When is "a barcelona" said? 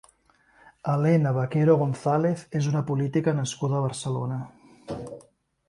3.81-4.43